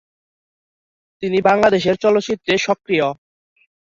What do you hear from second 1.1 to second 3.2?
তিনি বাংলাদেশের চলচ্চিত্রে সক্রিয়।